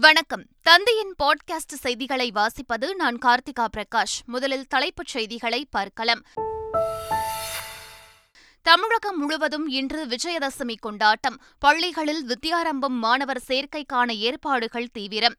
வணக்கம். 0.00 0.44
தந்தையின் 0.62 1.14
பாட்காஸ்ட் 1.22 1.74
செய்திகளை 1.74 2.32
வாசிப்பது 2.34 2.94
நான் 2.94 3.18
கார்த்திகா 3.24 3.66
பிரகாஷ். 3.76 4.24
முதலில் 4.26 4.66
தலைப்புச் 4.66 5.06
செய்திகளை 5.06 5.66
பார்க்கலாம். 5.70 6.22
தமிழகம் 8.62 9.18
முழுவதும் 9.18 9.68
இன்று 9.68 10.06
விஜயதசமி 10.06 10.74
கொண்டாட்டம். 10.80 11.40
பள்ளிகளில் 11.58 12.26
வித்யாரம்பம் 12.26 12.98
மாணவர் 12.98 13.42
சேர்க்கைக்கான 13.48 14.16
ஏற்பாடுகள் 14.16 14.90
தீவிரம். 14.92 15.34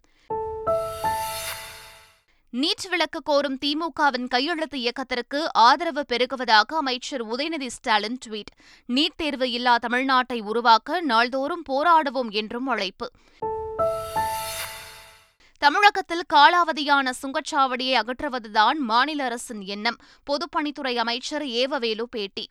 நீட் 2.51 2.89
விலக்கு 2.89 3.21
கோரும் 3.21 3.57
திமுகவின் 3.65 4.27
கையெழுத்து 4.27 4.79
இயக்கத்திற்கு 4.79 5.53
ஆதரவு 5.53 6.05
பெருகுவதாக 6.13 6.75
அமைச்சர் 6.75 7.25
உதயநிதி 7.25 7.67
ஸ்டாலின் 7.67 8.17
ட்வீட். 8.27 8.51
நீட் 8.87 9.15
தேர்வு 9.15 9.51
இல்லா 9.51 9.77
தமிழ்நாட்டை 9.87 10.41
உருவாக்க 10.41 11.01
நாள்தோறும் 11.01 11.63
போராடுவோம் 11.69 12.29
என்றும் 12.29 12.67
அழைப்பு. 12.67 13.11
தமிழகத்தில் 15.63 16.23
காலாவதியான 16.33 17.11
சுங்கச்சாவடியை 17.21 17.93
அகற்றுவதுதான் 17.93 18.75
மாநில 18.77 19.23
அரசின் 19.23 19.61
எண்ணம். 19.61 19.95
பொதுப்பணித்துறை 20.23 20.95
அமைச்சர் 20.95 21.43
ஏவவேலு 21.43 22.01
பேட்டி. 22.01 22.49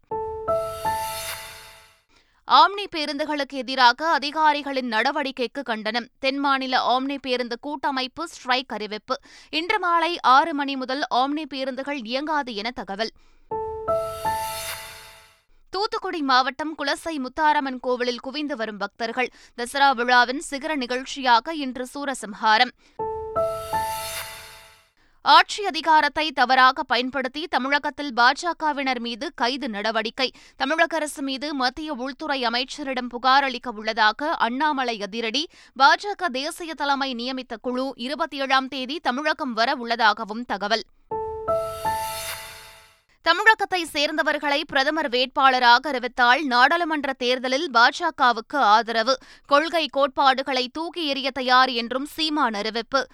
ஆம்னி 2.51 2.87
பேருந்துகளுக்கு 2.97 3.53
எதிராக 3.53 4.09
அதிகாரிகளின் 4.09 4.91
நடவடிக்கைக்கு 4.91 5.63
கண்டனம். 5.63 6.09
தென் 6.19 6.39
மாநில 6.39 6.99
ஆம்னி 6.99 7.19
பேருந்து 7.21 7.59
கூட்டமைப்பு 7.61 8.29
ஸ்ட்ரைக் 8.29 8.73
அறிவிப்பு. 8.73 9.21
இன்று 9.51 9.79
மாலை 9.79 10.21
ஆறு 10.21 10.55
மணி 10.55 10.77
முதல் 10.77 11.03
ஆம்னி 11.15 11.45
பேருந்துகள் 11.47 11.99
இயங்காது 12.03 12.55
என 12.55 12.71
தகவல். 12.71 13.11
தூத்துக்குடி 15.73 16.23
மாவட்டம் 16.23 16.75
குலசை 16.79 17.15
முத்தாரம்மன் 17.15 17.81
கோவிலில் 17.81 18.21
குவிந்து 18.21 18.57
வரும் 18.57 18.77
பக்தர்கள் 18.77 19.31
தசரா 19.57 19.95
விழாவின் 19.95 20.41
சிகர 20.41 20.77
நிகழ்ச்சியாக 20.77 21.55
இன்று 21.55 21.87
சூரசம்ஹாரம். 21.95 22.73
ஆட்சி 25.21 25.67
அதிகாரத்தை 25.67 26.33
தவறாக 26.33 26.83
பயன்படுத்தி 26.83 27.47
தமிழகத்தில் 27.47 28.13
பாஜகவினர் 28.17 29.01
மீது 29.01 29.33
கைது 29.35 29.69
நடவடிக்கை. 29.69 30.33
தமிழக 30.57 30.97
அரசு 30.97 31.23
மீது 31.23 31.55
மத்திய 31.55 31.93
உள்துறை 31.93 32.45
அமைச்சரிடம் 32.45 33.09
புகார் 33.09 33.43
அளிக்க 33.43 33.71
உள்ளதாக 33.71 34.31
அண்ணாமலை 34.31 35.03
அதிரடி. 35.03 35.49
பாஜக 35.79 36.27
தேசிய 36.33 36.75
தலைமை 36.75 37.15
நியமித்த 37.15 37.57
குழு 37.57 37.93
இருபத்தி 37.97 38.41
ஏழாம் 38.41 38.69
தேதி 38.69 38.99
தமிழகம் 39.01 39.53
வர 39.53 39.75
உள்ளதாகவும் 39.75 40.45
தகவல். 40.45 40.85
தமிழகத்தை 43.23 43.87
சேர்ந்தவர்களை 43.93 44.61
பிரதமர் 44.67 45.09
வேட்பாளராக 45.09 45.89
அறிவித்தால் 45.89 46.45
நாடாளுமன்ற 46.45 47.13
தேர்தலில் 47.13 47.71
பாஜகவுக்கு 47.75 48.57
ஆதரவு. 48.57 49.19
கொள்கை 49.47 49.87
கோட்பாடுகளை 49.87 50.69
தூக்கி 50.69 51.13
எறிய 51.13 51.31
தயார் 51.31 51.69
என்றும் 51.69 52.05
சீமான் 52.05 52.55
அறிவிப்பு. 52.55 53.07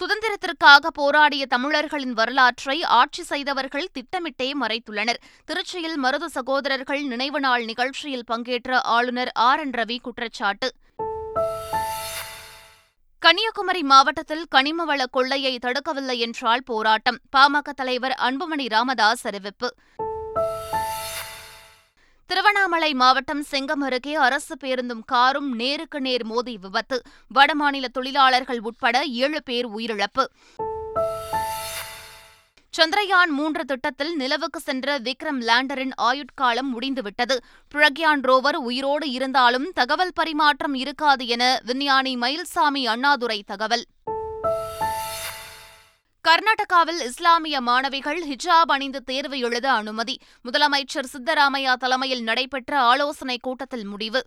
சுதந்திரத்திற்காக 0.00 0.86
போராடிய 0.92 1.46
தமிழர்களின் 1.46 2.12
வரலாற்றை 2.12 2.82
ஆட்சி 2.82 3.22
செய்தவர்கள் 3.22 3.88
திட்டமிட்டே 3.92 4.52
மறைத்துள்ளனர். 4.60 5.16
திருச்சியில் 5.44 5.96
மருது 6.02 6.24
சகோதரர்கள் 6.24 7.02
நினைவு 7.02 7.40
நாள் 7.40 7.64
நிகழ்ச்சியில் 7.64 8.24
பங்கேற்ற 8.24 8.80
ஆளுநர் 8.80 9.30
ஆர். 9.34 9.60
என். 9.60 9.70
ரவி 9.70 9.98
குற்றச்சாட்டு. 10.00 10.72
கன்னியாகுமரி 13.20 13.82
மாவட்டத்தில் 13.82 14.46
கனிமவள 14.54 15.04
கொள்ளையை 15.10 15.58
தடுக்கவில்லை 15.62 16.18
என்றால் 16.18 16.62
போராட்டம். 16.64 17.18
பாமக 17.36 17.68
தலைவர் 17.76 18.14
அன்புமணி 18.18 18.68
ராமதாஸ் 18.68 19.26
அறிவிப்பு. 19.26 19.74
திருவண்ணாமலை 22.26 22.94
மாவட்டம் 22.94 23.44
செங்கம் 23.50 23.80
அருகே 23.80 24.14
அரசு 24.14 24.56
பேருந்தும் 24.56 25.02
காரும் 25.06 25.54
நேருக்கு 25.54 26.00
நேர் 26.00 26.24
மோதி 26.24 26.56
விபத்து. 26.56 27.02
வடமாநில 27.34 27.84
தொழிலாளர்கள் 27.84 28.60
உட்பட 28.60 29.04
ஏழு 29.04 29.42
பேர் 29.42 29.68
உயிரிழப்பு. 29.68 30.24
சந்திரயான் 32.78 33.28
மூன்று 33.28 33.64
திட்டத்தில் 33.64 34.16
நிலவுக்கு 34.16 34.60
சென்ற 34.60 34.98
விக்ரம் 34.98 35.40
லேண்டரின் 35.40 35.90
ஆயுட்காலம் 36.02 36.62
முடிந்துவிட்டது. 36.62 37.40
பிரக்யான் 37.74 38.20
ரோவர் 38.22 38.54
உயிரோடு 38.54 39.10
இருந்தாலும் 39.10 39.70
தகவல் 39.74 40.10
பரிமாற்றம் 40.14 40.74
இருக்காது 40.74 41.26
என 41.26 41.58
விஞ்ஞானி 41.64 42.16
மயில்சாமி 42.16 42.84
அண்ணாதுரை 42.84 43.42
தகவல். 43.46 43.84
கர்நாடகாவில் 46.28 47.00
இஸ்லாமிய 47.00 47.60
மாணவிகள் 47.60 48.22
ஹிஜாப் 48.28 48.70
அணிந்து 48.70 49.02
தேர்வு 49.02 49.38
எழுத 49.38 49.72
அனுமதி. 49.72 50.20
முதலமைச்சர் 50.44 51.04
சித்தராமையா 51.12 51.74
தலைமையில் 51.74 52.22
நடைபெற்ற 52.22 52.80
ஆலோசனைக் 52.80 53.42
கூட்டத்தில் 53.42 53.84
முடிவு. 53.84 54.26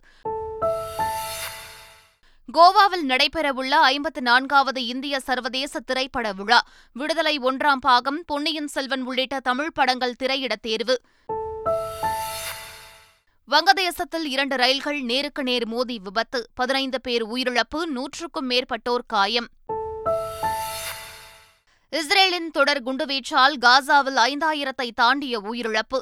கோவாவில் 2.52 3.04
நடைபெறவுள்ள 3.08 3.68
ஐம்பத்து 3.68 4.22
நான்காவது 4.22 4.86
இந்திய 4.86 5.20
சர்வதேச 5.20 5.80
திரைப்பட 5.80 6.32
விழா. 6.32 6.60
விடுதலை 6.92 7.38
ஒன்றாம் 7.38 7.80
பாகம் 7.80 8.22
பொன்னியின் 8.26 8.66
செல்வன் 8.66 9.02
உள்ளிட்ட 9.02 9.40
தமிழ் 9.40 9.72
படங்கள் 9.72 10.14
திரையிட 10.14 10.56
தேர்வு. 10.56 11.00
வங்கதேசத்தில் 13.48 14.24
இரண்டு 14.24 14.56
ரயில்கள் 14.56 15.00
நேருக்கு 15.00 15.42
நேர் 15.42 15.66
மோதி 15.66 15.98
விபத்து. 15.98 16.46
பதினைந்து 16.54 17.00
பேர் 17.00 17.26
உயிரிழப்பு 17.26 17.84
நூற்றுக்கும் 17.84 18.50
மேற்பட்டோர் 18.50 19.06
காயம். 19.06 19.48
இஸ்ரேலின் 21.90 22.50
தொடர் 22.50 22.82
குண்டுவீச்சால் 22.82 23.56
காசாவில் 23.60 24.20
ஐந்தாயிரத்தை 24.30 24.90
தாண்டிய 24.94 25.40
உயிரிழப்பு. 25.40 26.00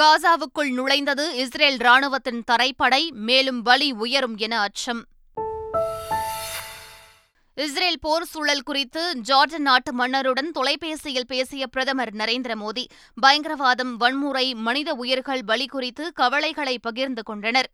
காசாவுக்குள் 0.00 0.70
நுழைந்தது 0.70 1.34
இஸ்ரேல் 1.34 1.76
ராணுவத்தின் 1.76 2.42
தரைப்படை 2.44 3.10
மேலும் 3.10 3.62
வலி 3.62 3.92
உயரும் 3.92 4.36
என 4.36 4.60
அச்சம். 4.60 5.04
இஸ்ரேல் 7.56 7.98
போர் 8.00 8.24
சூழல் 8.24 8.62
குறித்து 8.62 9.12
ஜார்டன் 9.28 9.64
நாட்டு 9.68 9.92
மன்னருடன் 9.92 10.50
தொலைபேசியில் 10.50 11.26
பேசிய 11.26 11.66
பிரதமர் 11.66 12.12
நரேந்திர 12.14 12.52
மோடி 12.54 12.84
பயங்கரவாதம் 13.22 13.96
வன்முறை 13.96 14.54
மனித 14.54 14.94
உயிர்கள் 14.94 15.44
பலி 15.44 15.66
குறித்து 15.66 16.12
கவலைகளை 16.12 16.78
பகிர்ந்து 16.78 17.22
கொண்டனர். 17.22 17.70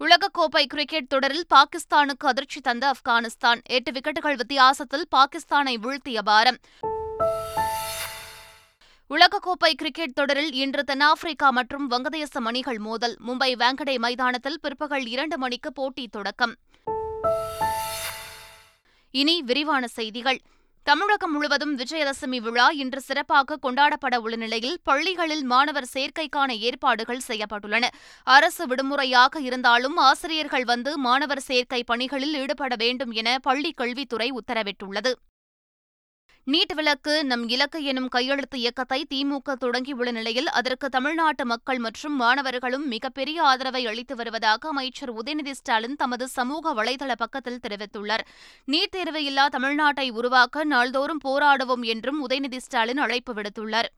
உலகக்கோப்பை 0.00 0.66
கிரிக்கெட் 0.66 1.08
தொடரில் 1.08 1.46
பாகிஸ்தானுக்கு 1.54 2.26
அதிர்ச்சி 2.26 2.60
தந்த 2.60 2.92
ஆப்கானிஸ்தான். 2.92 3.62
எட்டு 3.64 3.92
விக்கெட்டுகள் 3.92 4.36
வித்தியாசத்தில் 4.36 5.06
பாகிஸ்தானை 5.16 5.74
வீழ்த்திய 5.74 6.22
பாரம். 6.22 6.58
உலகக்கோப்பை 9.10 9.74
கிரிக்கெட் 9.74 10.14
தொடரில் 10.14 10.52
இன்று 10.52 10.84
தென்னாப்பிரிக்கா 10.84 11.50
மற்றும் 11.50 11.90
வங்கதேசம் 11.90 12.44
அணிகள் 12.44 12.78
மோதல். 12.78 13.16
மும்பை 13.26 13.52
வேங்கடே 13.56 13.98
மைதானத்தில் 13.98 14.60
பிற்பகல் 14.60 15.06
இரண்டு 15.06 15.38
மணிக்கு 15.38 15.72
போட்டி 15.72 16.08
தொடக்கம். 16.08 16.56
இனி 19.10 19.42
விரிவான 19.42 19.86
செய்திகள். 19.86 20.40
தமிழகம் 20.82 21.32
முழுவதும் 21.32 21.78
விஜயதசமி 21.78 22.38
விழா 22.40 22.70
இன்று 22.70 23.00
சிறப்பாக 23.00 23.56
கொண்டாடப்பட 23.56 24.16
உள்ள 24.16 24.36
நிலையில் 24.36 24.78
பள்ளிகளில் 24.82 25.44
மாணவர் 25.44 25.88
சேர்க்கைக்கான 25.94 26.58
ஏற்பாடுகள் 26.58 27.20
செய்யப்பட்டுள்ளன. 27.28 27.84
அரசு 28.24 28.66
விடுமுறையாக 28.66 29.40
இருந்தாலும் 29.40 29.96
ஆசிரியர்கள் 29.96 30.64
வந்து 30.64 30.98
மாணவர் 30.98 31.40
சேர்க்கை 31.40 31.84
பணிகளில் 31.84 32.34
ஈடுபட 32.34 32.76
வேண்டும் 32.76 33.10
என 33.10 33.38
பள்ளிக் 33.38 33.76
கல்வித்துறை 33.76 34.32
உத்தரவிட்டுள்ளது. 34.32 35.12
நீட் 36.52 36.74
விலக்கு 36.74 37.24
நம் 37.24 37.42
இலக்கு 37.48 37.78
எனும் 37.82 38.06
கையெழுத்து 38.08 38.58
இயக்கத்தை 38.58 38.98
திமுக 39.10 39.54
தொடங்கியுள்ள 39.60 40.10
நிலையில் 40.10 40.48
அதற்கு 40.48 40.88
தமிழ்நாட்டு 40.88 41.44
மக்கள் 41.44 41.78
மற்றும் 41.78 42.16
மாணவர்களும் 42.16 42.86
மிகப்பெரிய 42.86 43.42
ஆதரவை 43.42 43.86
அளித்து 43.86 44.16
வருவதாக 44.16 44.68
அமைச்சர் 44.68 45.12
உதயநிதி 45.12 45.50
ஸ்டாலின் 45.50 45.96
தமது 45.96 46.28
சமூக 46.28 46.74
வலைதள 46.74 47.12
பக்கத்தில் 47.16 47.62
தெரிவித்துள்ளார். 47.66 48.24
நீட் 48.66 48.94
தேர்வு 48.96 49.24
இல்லா 49.24 49.46
தமிழ்நாட்டை 49.48 50.10
உருவாக்க 50.10 50.64
நாள்தோறும் 50.64 51.24
போராடுவோம் 51.24 51.82
என்றும் 51.82 52.28
உதயநிதி 52.28 52.56
ஸ்டாலின் 52.56 52.98
அழைப்பு 52.98 53.34
விடுத்துள்ளார். 53.34 53.90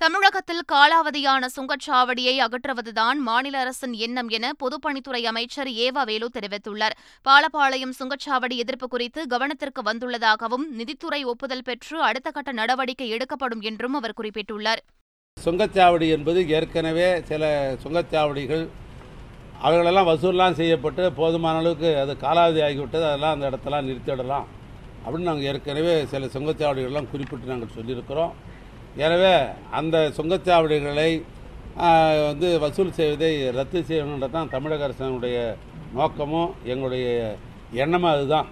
தமிழகத்தில் 0.00 0.60
காலாவதியான 0.72 1.44
சுங்கச்சாவடியை 1.54 2.34
அகற்றுவதுதான் 2.44 3.18
மாநில 3.28 3.54
அரசின் 3.62 3.94
எண்ணம் 4.04 4.28
என 4.36 4.50
பொதுப்பணித்துறை 4.62 5.22
அமைச்சர் 5.30 5.70
ஏவா 5.84 6.02
வேலு 6.10 6.26
தெரிவித்துள்ளார். 6.36 6.94
பாலப்பாளையம் 7.26 7.94
சுங்கச்சாவடி 7.98 8.56
எதிர்ப்பு 8.62 8.86
குறித்து 8.88 9.20
கவனத்திற்கு 9.32 9.82
வந்துள்ளதாகவும் 9.88 10.66
நிதித்துறை 10.80 11.20
ஒப்புதல் 11.32 11.64
பெற்று 11.68 11.96
அடுத்த 12.08 12.30
கட்ட 12.36 12.52
நடவடிக்கை 12.52 13.08
எடுக்கப்படும் 13.16 13.62
என்றும் 13.70 13.96
அவர் 14.00 14.14
குறிப்பிட்டுள்ளார். 14.20 14.82
சுங்கச்சாவடி 15.36 16.08
என்பது 16.16 16.42
ஏற்கனவே 16.58 17.08
சில 17.30 17.42
சுங்கச்சாவடிகள் 17.84 18.64
அவைகளெல்லாம் 19.66 20.08
வசூல்லாம் 20.10 20.58
செய்யப்பட்டு 20.60 21.04
போதுமான 21.18 21.58
அளவுக்கு 21.62 21.90
அது 22.02 22.14
காலாவதி 22.24 22.62
ஆகிவிட்டது 22.68 23.06
அதெல்லாம் 23.08 23.34
அந்த 23.36 23.50
இடத்தெல்லாம் 23.50 23.88
நிறுத்திவிடலாம் 23.88 24.46
அப்படின்னு 25.02 25.30
நாங்கள் 25.30 25.48
ஏற்கனவே 25.52 25.96
சில 26.12 26.30
சுங்கச்சாவடிகள்லாம் 26.36 27.10
குறிப்பிட்டு 27.14 27.52
நாங்கள் 27.52 27.74
சொல்லியிருக்கிறோம். 27.78 28.32
எனவே 29.06 29.32
அந்த 29.78 29.96
சுங்கச்சாவடிகளை 30.16 31.10
வந்து 32.28 32.48
வசூல் 32.62 32.96
செய்வதை 32.98 33.32
ரத்து 33.58 33.80
செய்யணுன்றது 33.88 34.34
தான் 34.36 34.52
தமிழக 34.54 34.86
அரசனுடைய 34.86 35.36
நோக்கமும் 35.98 36.50
எங்களுடைய 36.72 37.06
எண்ணமும் 37.82 38.12
அதுதான். 38.14 38.48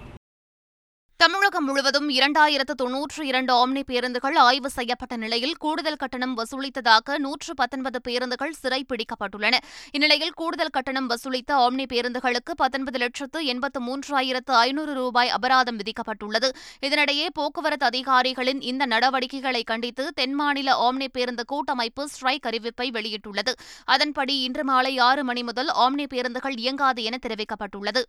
தமிழகம் 1.19 1.65
முழுவதும் 1.65 2.09
இரண்டாயிரத்து 2.09 2.75
தொன்னூற்று 2.77 3.27
இரண்டு 3.27 3.53
ஆம்னி 3.53 3.83
பேருந்துகள் 3.87 4.35
ஆய்வு 4.37 4.71
செய்யப்பட்ட 4.71 5.17
நிலையில் 5.17 5.55
கூடுதல் 5.59 5.97
கட்டணம் 5.97 6.35
வசூலித்ததாக 6.37 7.17
நூற்று 7.19 7.55
பத்தொன்பது 7.55 8.01
பேருந்துகள் 8.01 8.53
சிறை 8.53 8.81
பிடிக்கப்பட்டுள்ளன 8.91 9.59
இந்நிலையில் 9.91 10.35
கூடுதல் 10.35 10.73
கட்டணம் 10.73 11.09
வசூலித்த 11.11 11.55
ஆம்னி 11.65 11.87
பேருந்துகளுக்கு 11.93 12.55
பத்தொன்பது 12.57 12.99
லட்சத்து 12.99 13.41
எண்பத்து 13.45 13.81
மூன்றாயிரத்து 13.87 14.55
ஐநூறு 14.65 14.95
ரூபாய் 14.95 15.29
அபராதம் 15.29 15.79
விதிக்கப்பட்டுள்ளது. 15.79 16.51
இதனிடையே 16.81 17.27
போக்குவரத்து 17.33 17.87
அதிகாரிகளின் 17.87 18.61
இந்த 18.61 18.87
நடவடிக்கைகளை 18.87 19.63
கண்டித்து 19.63 20.07
தென் 20.15 20.33
மாநில 20.33 20.77
ஆம்னி 20.91 21.09
பேருந்து 21.13 21.45
கூட்டமைப்பு 21.45 22.09
ஸ்ட்ரைக் 22.09 22.47
அறிவிப்பை 22.47 22.91
வெளியிட்டுள்ளது. 22.91 23.55
அதன்படி 23.85 24.37
இன்று 24.41 24.65
மாலை 24.65 24.99
ஆறு 24.99 25.25
மணி 25.25 25.43
முதல் 25.43 25.73
ஆம்னி 25.87 26.07
பேருந்துகள் 26.07 26.57
இயங்காது 26.57 27.03
என 27.03 27.19
தெரிவிக்கப்பட்டுள்ளது. 27.27 28.05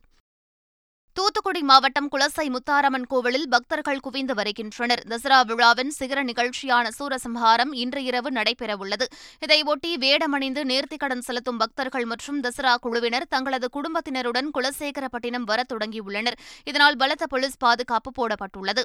தூத்துக்குடி 1.17 1.61
மாவட்டம் 1.61 2.09
குலசை 2.11 2.43
முத்தாரம்மன் 2.45 3.05
கோவிலில் 3.07 3.47
பக்தர்கள் 3.49 3.99
குவிந்து 3.99 4.33
வருகின்றனர். 4.33 5.01
தசரா 5.07 5.45
விழாவின் 5.45 5.89
சிகர 5.89 6.23
நிகழ்ச்சியான 6.23 6.89
சூரசம்ஹாரம் 6.99 7.71
இன்று 7.71 8.03
இரவு 8.03 8.29
நடைபெறவுள்ளது. 8.29 9.05
இதையொட்டி 9.45 9.93
வேடமணிந்து 10.03 10.63
நேர்த்திக்கடன் 10.63 11.25
செலுத்தும் 11.27 11.57
பக்தர்கள் 11.57 12.05
மற்றும் 12.05 12.43
தசரா 12.43 12.75
குழுவினர் 12.75 13.27
தங்களது 13.29 13.69
குடும்பத்தினருடன் 13.69 14.51
குலசேகரப்பட்டினம் 14.57 15.49
வர 15.51 15.63
தொடங்கியுள்ளனர். 15.73 16.39
இதனால் 16.63 16.97
பலத்த 16.97 17.27
போலீஸ் 17.27 17.57
பாதுகாப்பு 17.57 18.11
போடப்பட்டுள்ளது. 18.19 18.83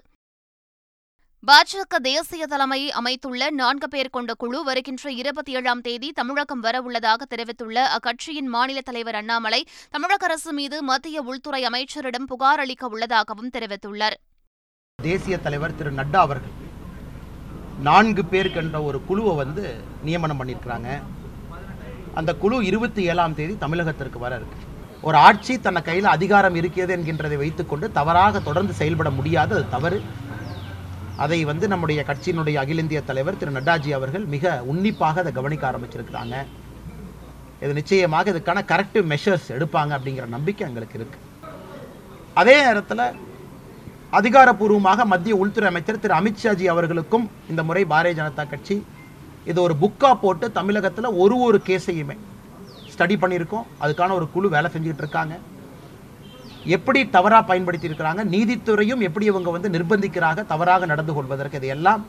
பாஜக 1.50 1.97
தேசிய 2.03 2.47
தலைமையை 2.47 2.91
அமைத்துள்ள 2.91 3.50
நான்கு 3.50 3.89
பேர் 3.89 4.11
கொண்ட 4.11 4.35
குழு 4.35 4.65
வருகின்ற 4.65 5.11
இருபத்தி 5.11 5.53
ஏழாம் 5.53 5.81
தேதி 5.81 6.12
தமிழகம் 6.12 6.62
வரவுள்ளதாக 6.62 7.23
தெரிவித்துள்ள 7.29 7.87
அக்கட்சியின் 7.97 8.49
மாநில 8.55 8.81
தலைவர் 8.81 9.15
அண்ணாமலை 9.15 9.67
தமிழக 9.91 10.25
அரசு 10.25 10.53
மீது 10.53 10.83
மத்திய 10.83 11.23
உள்துறை 11.23 11.65
அமைச்சரிடம் 11.65 12.27
புகார் 12.27 12.59
அளிக்க 12.59 12.87
உள்ளதாகவும் 12.87 13.50
தெரிவித்துள்ளார். 13.50 14.17
தேசிய 15.03 15.39
தலைவர் 15.39 15.77
திரு 15.77 15.93
நட்டா 15.93 16.21
அவர்கள் 16.27 16.55
நான்கு 17.83 18.25
பேர் 18.25 18.53
ஒரு 18.83 19.05
குழுவை 19.05 19.35
வந்து 19.35 19.75
நியமனம் 20.03 20.41
பண்ணியிருக்கிறாங்க. 20.41 21.03
அந்த 22.15 22.35
குழு 22.35 22.65
இருபத்தி 22.65 23.05
ஏழாம் 23.05 23.35
தேதி 23.35 23.56
தமிழகத்திற்கு 23.67 24.19
வர 24.19 24.35
இருக்கு. 24.37 24.71
ஒரு 25.03 25.17
ஆட்சி 25.17 25.61
தன்னை 25.61 25.83
கையில் 25.83 26.15
அதிகாரம் 26.17 26.55
இருக்கிறது 26.55 26.97
என்கின்றதை 26.97 27.37
வைத்துக்கொண்டு 27.37 27.93
தவறாக 27.93 28.41
தொடர்ந்து 28.41 28.73
செயல்பட 28.73 29.11
முடியாது. 29.11 29.55
அது 29.55 29.69
தவறு. 29.69 30.03
அதை 31.24 31.38
வந்து 31.50 31.66
நம்முடைய 31.72 32.00
கட்சியினுடைய 32.08 32.56
அகில 32.62 32.82
இந்திய 32.84 33.00
தலைவர் 33.08 33.38
திரு 33.40 33.56
நட்டாஜி 33.56 33.90
அவர்கள் 33.98 34.24
மிக 34.34 34.52
உன்னிப்பாக 34.72 35.20
அதை 35.22 35.32
கவனிக்க 35.38 35.64
ஆரம்பிச்சிருக்கிறாங்க. 35.70 36.36
இது 37.64 37.72
நிச்சயமாக 37.80 38.32
இதுக்கான 38.32 38.62
கரெக்டிவ் 38.72 39.04
மெஷர்ஸ் 39.12 39.48
எடுப்பாங்க 39.56 39.92
அப்படிங்கிற 39.98 40.26
நம்பிக்கை 40.36 40.64
எங்களுக்கு 40.69 40.98
இருக்கு. 41.00 41.19
அதே 42.40 42.56
நேரத்தில் 42.66 43.04
அதிகாரப்பூர்வமாக 44.19 45.04
மத்திய 45.12 45.34
உள்துறை 45.42 45.69
அமைச்சர் 45.70 46.02
திரு 46.02 46.14
அமித்ஷாஜி 46.20 46.66
அவர்களுக்கும் 46.72 47.26
இந்த 47.52 47.60
முறை 47.69 47.84
பாரதிய 47.92 48.16
ஜனதா 48.19 48.44
கட்சி 48.50 48.76
இது 49.50 49.58
ஒரு 49.66 49.74
புக்காக 49.82 50.14
போட்டு 50.24 50.46
தமிழகத்தில் 50.58 51.16
ஒரு 51.22 51.36
ஒரு 51.46 51.60
கேஸையுமே 51.69 52.16
ஸ்டடி 52.92 53.16
பண்ணியிருக்கோம். 53.22 53.69
அதுக்கான 53.84 54.14
ஒரு 54.19 54.26
குழு 54.34 54.48
வேலை 54.54 54.69
செஞ்சுக்கிட்டு 54.74 55.04
இருக்காங்க. 55.04 55.34
எப்படி 56.64 57.09
தவறாக 57.09 57.44
பயன்படுத்தி 57.44 57.88
இருக்கிறாங்க 57.88 58.25
நீதித்துறையும் 58.25 59.00
எப்படி 59.00 59.25
இவங்க 59.25 59.50
வந்து 59.50 59.69
நிர்பந்திக்கிறாங்க? 59.69 60.47
தவறாக 60.47 60.87
நடந்து 60.87 61.14
கொள்வதற்கு 61.14 61.56
இதையெல்லாம் 61.56 62.06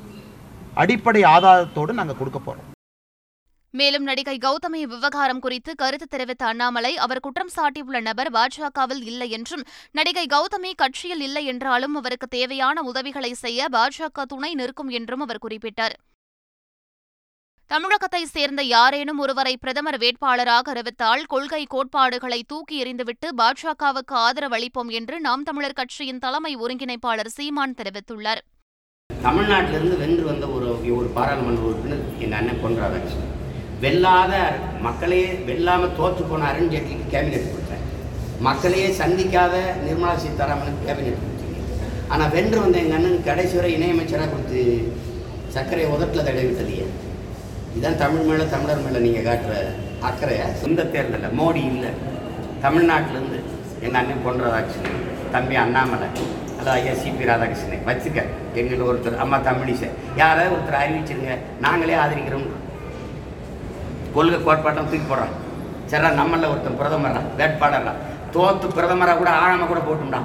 அடிப்படை 0.73 1.23
ஆதாரத்தோடு 1.23 1.93
நாங்கள் 1.93 2.17
கொடுக்க 2.17 2.39
போகிறோம் 2.39 2.69
மேலும் 3.71 4.03
நடிகை 4.03 4.37
கௌதமி 4.37 4.85
விவகாரம் 4.85 5.39
குறித்து 5.39 5.75
கருத்து 5.75 6.07
தெரிவித்த 6.07 6.45
அண்ணாமலை 6.45 6.97
அவர் 6.97 7.19
குற்றம் 7.19 7.49
சாட்டியுள்ள 7.55 8.01
நபர் 8.01 8.31
பாஜகவில் 8.31 9.03
இல்லை 9.03 9.29
என்றும் 9.29 9.63
நடிகை 9.91 10.25
கௌதமி 10.25 10.71
கட்சியில் 10.75 11.21
இல்லை 11.21 11.45
என்றாலும் 11.45 11.95
அவருக்கு 11.95 12.27
தேவையான 12.27 12.81
உதவிகளை 12.81 13.33
செய்ய 13.33 13.67
பாஜக 13.71 14.25
துணை 14.25 14.53
நிற்கும் 14.53 14.89
என்றும் 14.89 15.19
அவர் 15.19 15.43
குறிப்பிட்டார். 15.47 15.95
தமிழகத்தை 17.71 18.21
சேர்ந்த 18.33 18.61
யாரேனும் 18.73 19.19
ஒருவரை 19.23 19.53
பிரதமர் 19.61 19.97
வேட்பாளராக 20.01 20.69
அறிவித்தால் 20.73 21.21
கொள்கை 21.31 21.61
கோட்பாடுகளை 21.73 22.39
தூக்கி 22.51 22.75
எறிந்துவிட்டு 22.81 23.27
பாஜகவுக்கு 23.39 24.15
ஆதரவு 24.23 24.55
அளிப்போம் 24.57 24.91
என்று 24.99 25.15
நாம் 25.27 25.45
தமிழர் 25.47 25.75
கட்சியின் 25.79 26.19
தலைமை 26.25 26.51
ஒருங்கிணைப்பாளர் 26.63 27.31
சீமான் 27.35 27.75
தெரிவித்துள்ளார். 27.79 28.41
தமிழ்நாட்டிலிருந்து 29.09 29.95
வென்று 30.01 30.23
வந்த 30.29 30.45
ஒரு 30.55 30.67
ஒரு 30.97 31.07
பாராளுமன்ற 31.15 31.63
உறுப்பினர் 31.69 32.03
எங்கள் 32.23 32.37
அண்ணன் 32.39 32.61
பொன் 32.63 32.77
ராதாகிருஷ்ணன் 32.81 33.31
வெல்லாத 33.83 34.33
மக்களையே 34.87 35.29
வெல்லாமல் 35.47 35.95
தோற்று 35.99 36.25
போன 36.31 36.45
அருண்ஜேட்லிக்கு 36.51 37.07
கேபினெட் 37.13 37.49
கொடுத்தேன். 37.53 37.83
மக்களையே 38.47 38.89
சந்திக்காத 39.01 39.55
நிர்மலா 39.85 40.13
சீதாராமனுக்கு 40.25 40.87
கேபினெட் 40.89 41.23
கொடுத்தீங்க 41.23 41.59
ஆனால் 42.11 42.33
வென்று 42.35 42.59
வந்த 42.63 42.77
எங்கள் 42.83 42.99
அண்ணன் 42.99 43.27
கடைசி 43.29 43.57
வரை 43.59 43.71
இணையமைச்சராக 43.77 44.29
கொடுத்து 44.33 44.61
சர்க்கரை 45.57 45.87
உதட்டில் 45.95 46.27
தடவிட்டதையே 46.27 46.85
இதுதான் 47.75 48.01
தமிழ் 48.01 48.27
மேலே 48.29 48.45
தமிழர் 48.53 48.83
மேலே 48.85 48.99
நீங்கள் 49.05 49.25
காட்டுற 49.27 49.53
அக்கறையா? 50.07 50.45
இந்த 50.67 50.81
தேர்தலில் 50.93 51.37
மோடி 51.39 51.61
இல்லை. 51.71 51.91
தமிழ்நாட்டிலேருந்து 52.65 53.39
எங்கள் 53.85 53.99
அண்ணன் 54.01 54.23
பொன்ராதாகிருஷ்ணன் 54.25 54.99
தம்பி 55.35 55.55
அண்ணாமலை 55.63 56.07
அதான் 56.59 56.75
ஐயா 56.79 56.93
சிபி 56.99 57.25
ராதாகிருஷ்ணன் 57.29 57.87
வச்சுக்க. 57.89 58.19
எங்களை 58.59 58.83
ஒருத்தர் 58.89 59.21
அம்மா 59.23 59.37
தமிழிசை. 59.47 59.89
யாராவது 60.21 60.53
ஒருத்தர் 60.55 60.81
அறிவிச்சிருங்க. 60.81 61.35
நாங்களே 61.65 61.97
ஆதரிக்கிறோம். 62.03 62.47
கொள்கை 64.15 64.39
கோட்பாட்டம் 64.47 64.89
தூக்கி 64.91 65.07
போடுறான். 65.09 65.35
சரி 65.91 66.15
நம்மளில் 66.21 66.51
ஒருத்தன் 66.53 66.79
பிரதமரா 66.81 67.21
வேட்பாளரா 67.41 67.93
தோத்து 68.35 68.67
பிரதமராக 68.77 69.17
கூட 69.21 69.31
ஆழமாக 69.43 69.67
கூட 69.71 69.81
போட்டும்டா. 69.87 70.21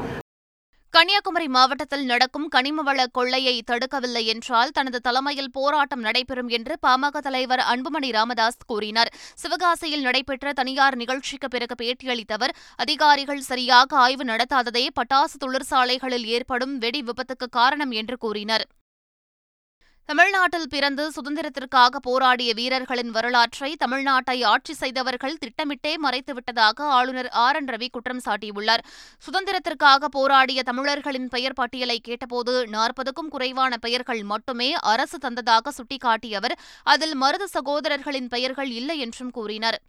கன்னியாகுமரி 0.92 1.48
மாவட்டத்தில் 1.48 2.04
நடக்கும் 2.04 2.46
கனிமவள 2.54 3.00
கொள்ளையை 3.12 3.62
தடுக்கவில்லை 3.70 4.24
என்றால் 4.24 4.70
தனது 4.70 5.00
தலைமையில் 5.00 5.50
போராட்டம் 5.50 6.00
நடைபெறும் 6.00 6.48
என்று 6.48 6.74
பாமக 6.86 7.18
தலைவர் 7.18 7.62
அன்புமணி 7.72 8.10
ராமதாஸ் 8.12 8.64
கூறினார். 8.66 9.10
சிவகாசியில் 9.42 10.00
நடைபெற்ற 10.00 10.52
தனியார் 10.52 10.96
நிகழ்ச்சிக்கு 10.96 11.48
பிறகு 11.48 11.76
பேட்டியளித்தவர் 11.82 12.54
அதிகாரிகள் 12.76 13.40
சரியாக 13.40 13.96
ஆய்வு 13.96 14.24
நடத்தாததே 14.24 14.86
பட்டாசு 15.00 15.38
தொழிற்சாலைகளில் 15.38 16.26
ஏற்படும் 16.26 16.78
வெடி 16.78 17.02
விபத்துக்கு 17.02 17.48
காரணம் 17.50 17.90
என்று 17.90 18.18
கூறினார். 18.18 18.66
தமிழ்நாட்டில் 20.08 20.68
பிறந்து 20.68 21.10
சுதந்திரத்திற்காக 21.16 21.98
போராடிய 22.02 22.50
வீரர்களின் 22.54 23.10
வரலாற்றை 23.10 23.76
தமிழ்நாட்டை 23.84 24.36
ஆட்சி 24.44 24.74
செய்தவர்கள் 24.74 25.36
திட்டமிட்டே 25.38 25.92
மறைத்துவிட்டதாக 26.02 26.86
ஆளுநர் 26.98 27.28
ஆர் 27.28 27.56
என் 27.56 27.68
ரவி 27.68 27.88
குற்றம் 27.90 28.22
சாட்டியுள்ளார். 28.24 28.84
சுதந்திரத்திற்காக 29.26 30.10
போராடிய 30.10 30.62
தமிழர்களின் 30.62 31.28
பெயர் 31.28 31.52
பட்டியலை 31.52 31.98
கேட்டபோது 32.00 32.54
நாற்பதுக்கும் 32.68 33.28
குறைவான 33.28 33.76
பெயர்கள் 33.76 34.22
மட்டுமே 34.22 34.70
அரசு 34.94 35.18
தந்ததாக 35.18 35.74
சுட்டிக்காட்டிய 35.78 36.40
அவர் 36.40 36.58
அதில் 36.94 37.16
மருது 37.22 37.48
சகோதரர்களின் 37.58 38.28
பெயர்கள் 38.28 38.70
இல்லை 38.70 38.98
என்றும் 38.98 39.30
கூறினார். 39.30 39.80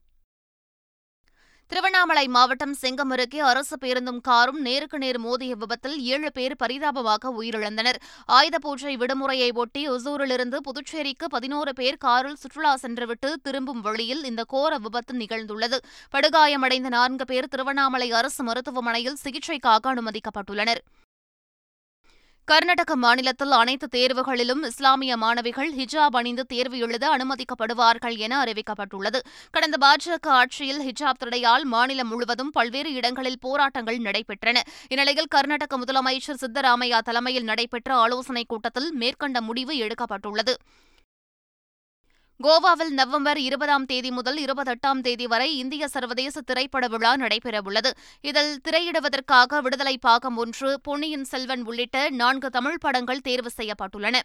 திருவண்ணாமலை 1.71 2.28
மாவட்டம் 2.28 2.76
செங்கம் 2.81 3.11
அருகே 3.11 3.40
அரசு 3.40 3.76
பேருந்தும் 3.81 4.21
காரும் 4.21 4.61
நேருக்கு 4.61 4.97
நேர் 4.97 5.19
மோதிய 5.19 5.56
விபத்தில் 5.56 5.97
ஏழு 6.04 6.31
பேர் 6.31 6.56
பரிதாபமாக 6.56 7.31
உயிரிழந்தனர். 7.42 7.99
ஆயுத 8.26 8.57
பூஜை 8.59 8.97
விடுமுறையை 8.97 9.49
ஒட்டி 9.54 9.90
ஒசூரிலிருந்து 9.90 10.57
புதுச்சேரிக்கு 10.68 11.28
பதினோரு 11.30 11.73
பேர் 11.73 11.97
காரில் 11.97 12.35
சுற்றுலா 12.35 12.76
சென்றுவிட்டு 12.76 13.31
திரும்பும் 13.42 13.81
வழியில் 13.81 14.23
இந்த 14.23 14.44
கோர 14.44 14.78
விபத்து 14.78 15.16
நிகழ்ந்துள்ளது. 15.18 15.80
படுகாயமடைந்த 16.11 16.92
நான்கு 16.97 17.26
பேர் 17.26 17.47
திருவண்ணாமலை 17.47 18.11
அரசு 18.11 18.44
மருத்துவமனையில் 18.44 19.21
சிகிச்சைக்காக 19.23 19.94
அனுமதிக்கப்பட்டுள்ளனர். 19.94 20.81
கர்நாடக 22.49 22.95
மாநிலத்தில் 22.95 23.51
அனைத்து 23.51 23.87
தேர்வுகளிலும் 23.95 24.63
இஸ்லாமிய 24.63 25.18
மாணவிகள் 25.18 25.73
ஹிஜாப் 25.73 26.15
அணிந்து 26.15 26.45
தேர்வு 26.45 26.77
எழுத 26.77 27.09
அனுமதிக்கப்படுவார்கள் 27.09 28.18
என 28.18 28.44
அறிவிக்கப்பட்டுள்ளது. 28.44 29.19
கடந்த 29.51 29.77
பாஜக 29.81 30.27
ஆட்சியில் 30.27 30.79
ஹிஜாப் 30.79 31.19
தடையால் 31.19 31.63
மாநிலம் 31.63 32.07
முழுவதும் 32.07 32.49
பல்வேறு 32.51 32.94
இடங்களில் 32.94 33.39
போராட்டங்கள் 33.39 33.97
நடைபெற்றன. 33.97 34.57
இந்நிலையில் 34.87 35.25
கர்நாடக 35.27 35.77
முதலமைச்சர் 35.77 36.41
சித்தராமையா 36.41 36.97
தலைமையில் 36.97 37.44
நடைபெற்ற 37.44 37.95
ஆலோசனைக் 37.95 38.47
கூட்டத்தில் 38.47 38.94
மேற்கண்ட 38.94 39.41
முடிவு 39.41 39.73
எடுக்கப்பட்டுள்ளது. 39.73 40.53
கோவாவில் 42.43 42.91
நவம்பர் 42.91 43.37
இருபதாம் 43.37 43.85
தேதி 43.85 44.11
முதல் 44.11 44.37
இருபத்தெட்டாம் 44.43 44.99
தேதி 45.01 45.27
வரை 45.27 45.57
இந்திய 45.57 45.87
சர்வதேச 45.87 46.41
திரைப்பட 46.41 46.87
விழா 46.87 47.11
நடைபெறவுள்ளது. 47.15 47.89
இதில் 48.21 48.51
திரையிடுவதற்காக 48.67 49.59
விடுதலை 49.61 49.97
பாகம் 49.97 50.37
ஒன்று 50.37 50.79
பொன்னியின் 50.81 51.23
செல்வன் 51.23 51.65
உள்ளிட்ட 51.65 52.09
நான்கு 52.09 52.49
தமிழ் 52.49 52.79
படங்கள் 52.79 53.21
தேர்வு 53.21 53.51
செய்யப்பட்டுள்ளன. 53.57 54.17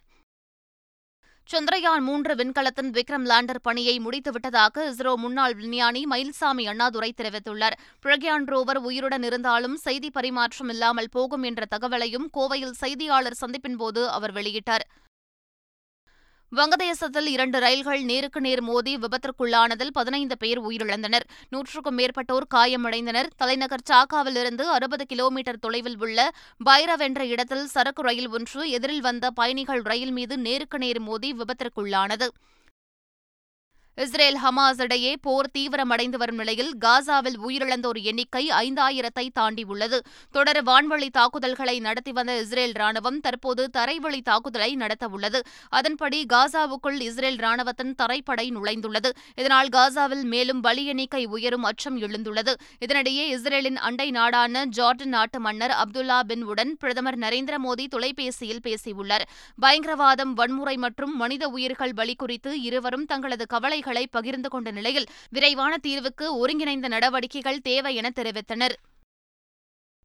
சந்திரயான் 1.48 2.04
மூன்று 2.08 2.34
விண்கலத்தின் 2.34 2.90
விக்ரம் 2.90 3.26
லேண்டர் 3.30 3.62
பணியை 3.62 4.00
முடித்துவிட்டதாக 4.00 4.84
இஸ்ரோ 4.90 5.14
முன்னாள் 5.14 5.54
விஞ்ஞானி 5.54 6.02
மயில்சாமி 6.10 6.66
அண்ணாதுரை 6.72 7.12
தெரிவித்துள்ளார். 7.22 7.78
பிரக்யான் 8.04 8.46
ரோவர் 8.52 8.80
உயிருடன் 8.90 9.22
இருந்தாலும் 9.22 9.76
செய்தி 9.76 10.10
பரிமாற்றம் 10.10 10.68
இல்லாமல் 10.68 11.10
போகும் 11.10 11.42
என்ற 11.42 11.64
தகவலையும் 11.74 12.28
கோவையில் 12.36 12.78
செய்தியாளர் 12.82 13.40
சந்திப்பின்போது 13.40 14.04
அவர் 14.06 14.32
வெளியிட்டார். 14.32 14.86
வங்கதேசத்தில் 16.58 17.28
இரண்டு 17.34 17.58
ரயில்கள் 17.58 18.02
நேருக்கு 18.02 18.40
நேர் 18.40 18.60
மோதி 18.62 18.92
விபத்திற்குள்ளானதில் 18.96 19.90
பதினைந்து 19.92 20.36
பேர் 20.38 20.60
உயிரிழந்தனர். 20.60 21.26
நூற்றுக்கும் 21.48 21.98
மேற்பட்டோர் 21.98 22.46
காயமடைந்தனர். 22.54 23.28
தலைநகர் 23.36 23.86
சாக்காவிலிருந்து 23.90 24.66
அறுபது 24.76 25.06
கிலோமீட்டர் 25.06 25.58
தொலைவில் 25.58 25.98
உள்ள 26.00 26.30
பைரவ் 26.64 27.04
என்ற 27.08 27.24
இடத்தில் 27.24 27.66
சரக்கு 27.66 28.02
ரயில் 28.02 28.30
ஒன்று 28.30 28.70
எதிரில் 28.70 29.00
வந்த 29.00 29.30
பயணிகள் 29.30 29.82
ரயில் 29.82 30.12
மீது 30.12 30.36
நேருக்கு 30.38 30.78
நேர் 30.78 31.00
மோதி 31.00 31.32
விபத்திற்குள்ளானது. 31.32 32.28
இஸ்ரேல் 34.02 34.38
ஹமாஸ் 34.42 34.80
இடையே 34.84 35.10
போர் 35.24 35.48
தீவிரமடைந்து 35.56 36.16
வரும் 36.20 36.40
நிலையில் 36.40 36.70
காசாவில் 36.84 37.36
உயிரிழந்தோர் 37.46 37.98
எண்ணிக்கை 38.10 38.42
ஐந்தாயிரத்தை 38.62 39.24
தாண்டியுள்ளது. 39.38 39.98
தொடர் 40.36 40.60
வான்வழி 40.68 41.08
தாக்குதல்களை 41.18 41.74
நடத்தி 41.80 42.12
வந்த 42.12 42.32
இஸ்ரேல் 42.40 42.74
ராணுவம் 42.80 43.18
தற்போது 43.26 43.64
தரைவழி 43.76 44.20
தாக்குதலை 44.30 44.70
நடத்தவுள்ளது. 44.76 45.40
அதன்படி 45.78 46.18
காசாவுக்குள் 46.32 46.98
இஸ்ரேல் 47.08 47.38
ராணுவத்தின் 47.44 47.94
தரைப்படை 48.00 48.46
நுழைந்துள்ளது. 48.56 49.12
இதனால் 49.36 49.70
காசாவில் 49.76 50.24
மேலும் 50.32 50.60
பலி 50.60 50.84
எண்ணிக்கை 50.86 51.22
உயரும் 51.36 51.68
அச்சம் 51.70 52.00
எழுந்துள்ளது. 52.00 52.54
இதனிடையே 52.86 53.26
இஸ்ரேலின் 53.36 53.78
அண்டை 53.90 54.08
நாடான 54.10 54.64
ஜார்டன் 54.78 55.14
நாட்டு 55.16 55.40
மன்னர் 55.46 55.76
அப்துல்லா 55.84 56.18
பின் 56.32 56.44
உடன் 56.50 56.74
பிரதமர் 56.76 57.20
நரேந்திர 57.26 57.54
மோடி 57.68 57.86
தொலைபேசியில் 57.96 58.64
பேசியுள்ளார். 58.66 59.26
பயங்கரவாதம் 59.62 60.34
வன்முறை 60.42 60.76
மற்றும் 60.88 61.16
மனித 61.16 61.44
உயிர்கள் 61.48 61.96
பலி 62.02 62.16
குறித்து 62.24 62.52
இருவரும் 62.68 63.08
தங்களது 63.14 63.46
கவலை 63.46 63.82
கவலைகளை 63.84 64.06
பகிர்ந்து 64.16 64.48
கொண்ட 64.48 64.68
நிலையில் 64.70 65.10
விரைவான 65.28 65.72
தீர்வுக்கு 65.86 66.26
ஒருங்கிணைந்த 66.38 66.86
நடவடிக்கைகள் 66.88 67.64
தேவை 67.68 67.92
என 68.00 68.08
தெரிவித்தனர். 68.18 68.74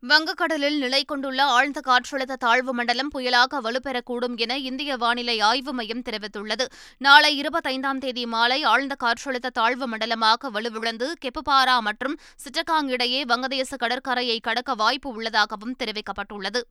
வங்கக்கடலில் 0.03 0.77
நிலை 0.77 0.99
கொண்டுள்ள 1.03 1.39
ஆழ்ந்த 1.55 1.79
காற்றழுத்த 1.87 2.37
தாழ்வு 2.43 2.73
மண்டலம் 2.73 3.11
புயலாக 3.15 3.59
வலுப்பெறக்கூடும் 3.65 4.35
என 4.37 4.57
இந்திய 4.57 4.97
வானிலை 4.97 5.35
ஆய்வு 5.49 5.73
மையம் 5.73 6.05
தெரிவித்துள்ளது. 6.09 6.65
நாளை 6.97 7.31
இருபத்தைந்தாம் 7.41 8.01
தேதி 8.05 8.25
மாலை 8.25 8.59
ஆழ்ந்த 8.63 8.95
காற்றழுத்த 9.03 9.53
தாழ்வு 9.59 9.87
மண்டலமாக 9.87 10.49
வலுவிழந்து 10.49 11.09
கெப்புபாரா 11.25 11.77
மற்றும் 11.89 12.17
சிட்டகாங் 12.43 12.91
இடையே 12.95 13.23
வங்கதேச 13.23 13.73
கடற்கரையை 13.77 14.39
கடக்க 14.39 14.73
வாய்ப்பு 14.73 15.11
உள்ளதாகவும் 15.11 15.77
தெரிவிக்கப்பட்டுள்ளது. 15.83 16.61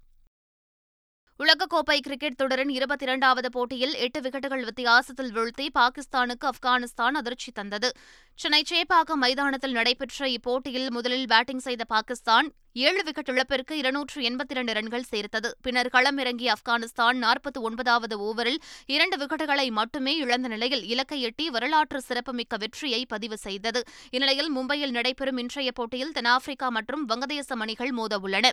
உலகக்கோப்பை 1.43 2.01
கிரிக்கெட் 2.01 2.37
தொடரின் 2.37 2.69
இருபத்தி 2.69 3.05
இரண்டாவது 3.05 3.51
போட்டியில் 3.51 3.93
எட்டு 3.95 4.21
விக்கெட்டுகள் 4.21 4.65
வித்தியாசத்தில் 4.65 5.31
வீழ்த்தி 5.33 5.67
பாகிஸ்தானுக்கு 5.75 6.47
ஆப்கானிஸ்தான் 6.51 7.17
அதிர்ச்சி 7.21 7.53
தந்தது. 7.53 7.89
சென்னை 8.35 8.65
சேப்பாக்கம் 8.71 9.21
மைதானத்தில் 9.25 9.73
நடைபெற்ற 9.73 10.29
இப்போட்டியில் 10.29 10.91
முதலில் 10.91 11.27
பேட்டிங் 11.27 11.59
செய்த 11.59 11.85
பாகிஸ்தான் 11.85 12.53
ஏழு 12.73 13.03
விக்கெட் 13.05 13.29
இழப்பிற்கு 13.29 13.79
இருநூற்று 13.79 14.23
எண்பத்தி 14.23 14.51
இரண்டு 14.51 14.73
ரன்கள் 14.73 15.03
சேர்த்தது. 15.03 15.57
பின்னர் 15.63 15.91
களமிறங்கிய 15.93 16.53
ஆப்கானிஸ்தான் 16.55 17.19
நாற்பத்தி 17.27 17.61
ஒன்பதாவது 17.61 18.19
ஓவரில் 18.19 18.59
இரண்டு 18.87 19.17
விக்கெட்டுகளை 19.17 19.71
மட்டுமே 19.71 20.17
இழந்த 20.17 20.49
நிலையில் 20.49 20.85
இலக்கை 20.85 21.21
எட்டி 21.21 21.51
வரலாற்று 21.51 22.01
சிறப்புமிக்க 22.01 22.57
வெற்றியை 22.57 23.07
பதிவு 23.07 23.37
செய்தது. 23.37 23.83
இந்நிலையில் 24.11 24.57
மும்பையில் 24.57 24.91
நடைபெறும் 24.91 25.37
இன்றைய 25.37 25.73
போட்டியில் 25.73 26.13
தென்னாப்பிரிக்கா 26.13 26.69
மற்றும் 26.69 27.09
வங்கதேசம் 27.09 27.63
அணிகள் 27.67 27.95
மோதவுள்ளன. 27.95 28.51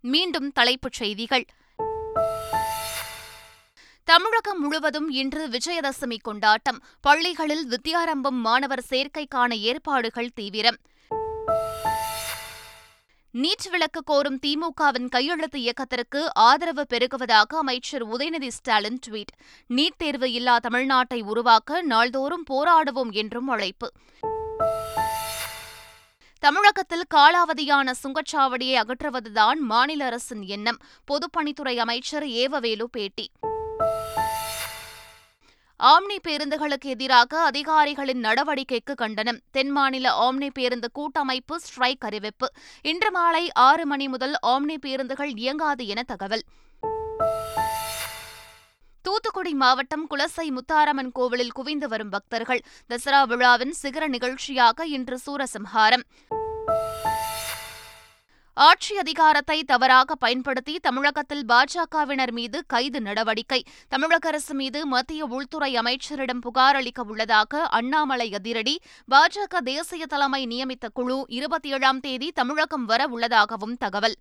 மீண்டும் 0.00 0.52
தலைப்புச் 0.52 0.92
செய்திகள். 0.92 1.44
தமிழகம் 4.10 4.60
முழுவதும் 4.60 5.08
இன்று 5.10 5.48
விஜயதசமி 5.48 6.16
கொண்டாட்டம். 6.22 6.82
பள்ளிகளில் 7.00 7.68
வித்யாரம்பம் 7.68 8.38
மாணவர் 8.46 8.84
சேர்க்கைக்கான 8.90 9.58
ஏற்பாடுகள் 9.58 10.30
தீவிரம். 10.34 10.76
நீட் 13.32 13.70
விளக்கு 13.70 14.02
கோரும் 14.04 14.38
திமுகவின் 14.46 15.08
கையெழுத்து 15.08 15.60
இயக்கத்திற்கு 15.60 16.34
ஆதரவு 16.34 16.86
பெருகுவதாக 16.90 17.56
அமைச்சர் 17.58 18.06
உதயநிதி 18.08 18.48
ஸ்டாலின் 18.48 18.98
ட்வீட். 19.08 19.34
நீட் 19.68 19.96
தேர்வு 19.96 20.32
இல்லா 20.32 20.58
தமிழ்நாட்டை 20.68 21.22
உருவாக்க 21.22 21.82
நாள்தோறும் 21.82 22.44
போராடுவோம் 22.50 23.10
என்றும் 23.10 23.48
அழைப்பு. 23.48 23.92
தமிழகத்தில் 26.38 27.04
காலாவதியான 27.14 27.92
சுங்கச்சாவடியை 28.02 28.74
அகற்றுவதுதான் 28.74 29.58
மாநில 29.58 30.04
அரசின் 30.04 30.42
எண்ணம். 30.42 30.78
பொதுப்பணித்துறை 31.10 31.76
அமைச்சர் 31.76 32.24
ஏவவேலு 32.24 32.84
பேட்டி 32.84 33.30
ஆம்னி 35.80 36.16
பேருந்துகளுக்கு 36.28 36.84
எதிராக 36.84 37.40
அதிகாரிகளின் 37.40 38.20
நடவடிக்கைக்கு 38.20 38.94
கண்டனம். 38.96 39.40
தென் 39.50 39.70
மாநில 39.70 40.30
ஆம்னி 40.30 40.48
பேருந்து 40.54 40.92
கூட்டமைப்பு 40.92 41.60
ஸ்ட்ரைக் 41.60 42.04
அறிவிப்பு. 42.04 42.52
இன்று 42.82 43.10
மாலை 43.10 43.52
ஆறு 43.52 43.86
மணி 43.86 44.08
முதல் 44.08 44.34
ஆம்னி 44.46 44.76
பேருந்துகள் 44.78 45.32
இயங்காது 45.36 45.86
என 45.86 46.02
தகவல். 46.02 46.42
தூத்துக்குடி 49.02 49.54
மாவட்டம் 49.54 50.06
குலசை 50.10 50.50
முத்தாரம்மன் 50.50 51.12
கோவிலில் 51.12 51.52
குவிந்து 51.52 51.88
வரும் 51.88 52.08
பக்தர்கள் 52.08 52.62
தசரா 52.90 53.26
விழாவின் 53.26 53.72
சிகர 53.72 54.08
நிகழ்ச்சியாக 54.08 54.86
இன்று 54.86 55.18
சூரசம்ஹாரம். 55.26 56.02
ஆட்சி 58.58 58.98
அதிகாரத்தை 58.98 59.64
தவறாக 59.64 60.14
பயன்படுத்தி 60.14 60.78
தமிழகத்தில் 60.82 61.44
பாஜகவினர் 61.48 62.30
மீது 62.30 62.64
கைது 62.66 63.00
நடவடிக்கை. 63.00 63.64
தமிழக 63.88 64.28
அரசு 64.28 64.54
மீது 64.54 64.86
மத்திய 64.86 65.24
உள்துறை 65.24 65.76
அமைச்சரிடம் 65.76 66.40
புகார் 66.40 66.76
அளிக்க 66.76 67.02
உள்ளதாக 67.02 67.60
அண்ணாமலை 67.60 68.34
அதிரடி. 68.34 68.80
பாஜக 69.10 69.56
தேசிய 69.64 70.06
தலைமை 70.06 70.46
நியமித்த 70.46 70.88
குழு 70.88 71.24
இருபத்தி 71.28 71.72
ஏழாம் 71.72 72.00
தேதி 72.00 72.32
தமிழகம் 72.34 72.84
வர 72.84 73.06
உள்ளதாகவும் 73.06 73.76
தகவல். 73.76 74.16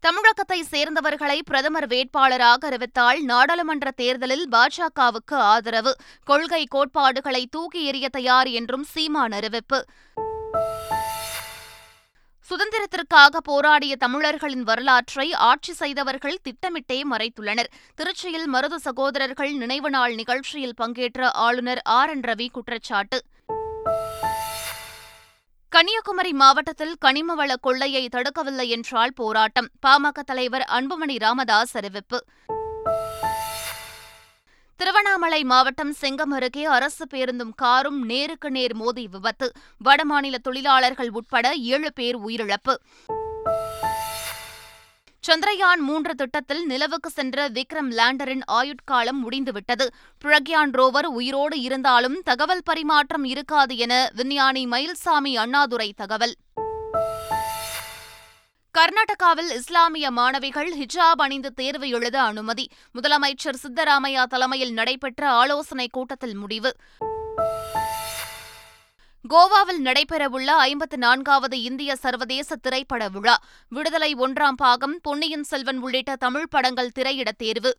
தமிழகத்தை 0.00 0.64
சேர்ந்தவர்களை 0.70 1.38
பிரதமர் 1.44 1.86
வேட்பாளராக 1.86 2.66
அறிவித்தால் 2.66 3.22
நாடாளுமன்ற 3.22 3.90
தேர்தலில் 3.90 4.48
பாஜகவுக்கு 4.52 5.34
ஆதரவு. 5.34 5.96
கொள்கை 6.24 6.66
கோட்பாடுகளை 6.66 7.46
தூக்கி 7.50 7.90
எறிய 7.90 8.08
தயார் 8.08 8.46
என்றும் 8.46 8.84
சீமான் 8.84 9.32
அறிவிப்பு. 9.32 9.84
சுதந்திரத்திற்காக 12.50 13.36
போராடிய 13.42 13.96
தமிழர்களின் 13.96 14.62
வரலாற்றை 14.62 15.32
ஆட்சி 15.32 15.72
செய்தவர்கள் 15.72 16.38
திட்டமிட்டே 16.42 17.08
மறைத்துள்ளனர். 17.10 17.70
திருச்சியில் 17.96 18.46
மருது 18.52 18.74
சகோதரர்கள் 18.74 19.52
நினைவு 19.52 19.90
நாள் 19.90 20.14
நிகழ்ச்சியில் 20.14 20.74
பங்கேற்ற 20.74 21.30
ஆளுநர் 21.30 21.80
ஆர். 21.84 22.10
என். 22.10 22.20
ரவி 22.20 22.48
குற்றச்சாட்டு. 22.50 23.22
கன்னியாகுமரி 25.68 26.32
மாவட்டத்தில் 26.32 26.96
கனிமவள 27.04 27.54
கொள்ளையை 27.60 28.08
தடுக்கவில்லை 28.12 28.68
என்றால் 28.68 29.12
போராட்டம். 29.14 29.68
பாமக 29.86 30.20
தலைவர் 30.24 30.66
அன்புமணி 30.68 31.18
ராமதாஸ் 31.18 31.76
அறிவிப்பு. 31.76 32.24
திருவண்ணாமலை 34.76 35.44
மாவட்டம் 35.44 35.94
செங்கம் 36.00 36.34
அருகே 36.34 36.64
அரசு 36.64 37.06
பேருந்தும் 37.06 37.54
காரும் 37.56 38.04
நேருக்கு 38.04 38.50
நேர் 38.50 38.74
மோதி 38.74 39.08
விபத்து. 39.08 39.52
வடமாநில 39.84 40.34
தொழிலாளர்கள் 40.34 41.10
உட்பட 41.10 41.54
ஏழு 41.54 41.92
பேர் 41.92 42.18
உயிரிழப்பு. 42.18 42.74
சந்திரயான் 45.28 45.78
மூன்று 45.78 46.14
திட்டத்தில் 46.14 46.66
நிலவுக்கு 46.66 47.10
சென்ற 47.10 47.48
விக்ரம் 47.48 47.90
லேண்டரின் 47.90 48.40
ஆயுட்காலம் 48.52 49.20
முடிந்துவிட்டது. 49.22 49.90
பிரக்யான் 50.24 50.70
ரோவர் 50.72 51.04
உயிரோடு 51.04 51.60
இருந்தாலும் 51.60 52.20
தகவல் 52.24 52.62
பரிமாற்றம் 52.64 53.24
இருக்காது 53.24 53.76
என 53.76 54.10
விஞ்ஞானி 54.14 54.66
மயில்சாமி 54.66 55.34
அண்ணாதுரை 55.34 55.92
தகவல். 55.96 56.34
கர்நாடகாவில் 58.78 59.50
இஸ்லாமிய 59.50 60.10
மாணவிகள் 60.10 60.76
ஹிஜாப் 60.76 61.16
அணிந்து 61.16 61.52
தேர்வு 61.52 61.88
எழுத 61.88 62.22
அனுமதி. 62.22 62.70
முதலமைச்சர் 62.94 63.54
சித்தராமையா 63.62 64.24
தலைமையில் 64.24 64.72
நடைபெற்ற 64.72 65.30
ஆலோசனைக் 65.30 65.92
கூட்டத்தில் 65.92 66.34
முடிவு. 66.34 66.76
கோவாவில் 69.28 69.82
நடைபெறவுள்ள 69.84 70.44
ஐம்பத்து 70.44 70.98
நான்காவது 70.98 71.62
இந்திய 71.62 71.96
சர்வதேச 71.96 72.56
திரைப்பட 72.56 73.08
விழா. 73.08 73.40
விடுதலை 73.68 74.14
ஒன்றாம் 74.14 74.56
பாகம் 74.56 74.98
பொன்னியின் 75.02 75.44
செல்வன் 75.44 75.78
உள்ளிட்ட 75.78 76.16
தமிழ் 76.16 76.48
படங்கள் 76.50 76.92
திரையிட 76.92 77.32
தேர்வு. 77.32 77.76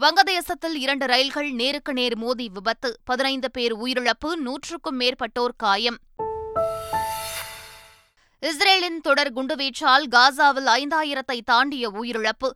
வங்கதேசத்தில் 0.00 0.74
இரண்டு 0.74 1.06
ரயில்கள் 1.06 1.50
நேருக்கு 1.50 1.92
நேர் 1.92 2.16
மோதி 2.16 2.48
விபத்து. 2.48 2.98
பதினைந்து 3.04 3.50
பேர் 3.50 3.76
உயிரிழப்பு 3.76 4.34
நூற்றுக்கும் 4.36 5.00
மேற்பட்டோர் 5.00 5.54
காயம். 5.56 5.98
இஸ்ரேலின் 8.42 9.00
தொடர் 9.00 9.30
குண்டுவீச்சால் 9.32 10.04
காசாவில் 10.10 10.68
ஐந்தாயிரத்தை 10.74 11.40
தாண்டிய 11.44 11.90
உயிரிழப்பு. 11.90 12.48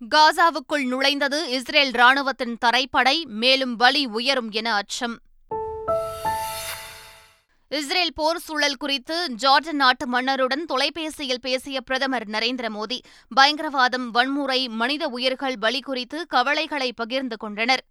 காசாவுக்குள் 0.00 0.84
நுழைந்தது 0.92 1.38
இஸ்ரேல் 1.48 1.90
ராணுவத்தின் 1.90 2.56
தரைப்படை 2.58 3.26
மேலும் 3.42 3.76
வலி 3.76 4.06
உயரும் 4.06 4.50
என 4.50 4.74
அச்சம். 4.74 5.16
இஸ்ரேல் 7.68 8.12
போர் 8.14 8.38
சூழல் 8.38 8.76
குறித்து 8.76 9.16
ஜார்டன் 9.42 9.80
நாட்டு 9.82 10.06
மன்னருடன் 10.06 10.64
தொலைபேசியில் 10.64 11.40
பேசிய 11.40 11.80
பிரதமர் 11.80 12.26
நரேந்திர 12.28 12.68
மோடி 12.76 12.98
பயங்கரவாதம் 13.36 14.10
வன்முறை 14.10 14.68
மனித 14.68 15.08
உயிர்கள் 15.08 15.58
பலி 15.58 15.80
குறித்து 15.80 16.26
கவலைகளை 16.26 16.92
பகிர்ந்து 16.92 17.36
கொண்டனர். 17.36 17.84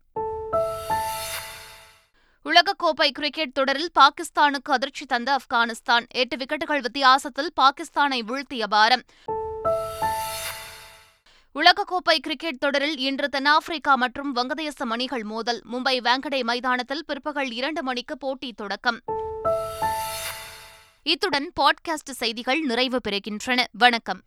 உலகக்கோப்பை 2.47 3.11
கிரிக்கெட் 3.11 3.53
தொடரில் 3.53 3.91
பாகிஸ்தானுக்கு 3.99 4.71
அதிர்ச்சி 4.71 5.05
தந்த 5.05 5.35
ஆப்கானிஸ்தான். 5.35 6.05
எட்டு 6.09 6.37
விக்கெட்டுகள் 6.37 6.81
வித்தியாசத்தில் 6.81 7.51
பாகிஸ்தானை 7.61 8.19
வீழ்த்திய 8.19 8.67
பாரம். 8.67 9.03
உலகக்கோப்பை 11.55 12.17
கிரிக்கெட் 12.21 12.59
தொடரில் 12.59 12.97
இன்று 12.97 13.29
தென்னாப்பிரிக்கா 13.29 13.95
மற்றும் 13.95 14.35
வங்கதேசம் 14.35 14.89
அணிகள் 14.89 15.23
மோதல். 15.23 15.61
மும்பை 15.71 15.99
வேங்கடே 15.99 16.43
மைதானத்தில் 16.43 17.05
பிற்பகல் 17.05 17.51
இரண்டு 17.51 17.83
மணிக்கு 17.83 18.17
போட்டி 18.17 18.53
தொடக்கம். 18.53 19.01
இத்துடன் 21.03 21.51
பாட்காஸ்ட் 21.61 22.11
செய்திகள் 22.11 22.59
நிறைவு 22.59 22.99
பெறுகின்றன. 23.07 23.65
வணக்கம். 23.71 24.21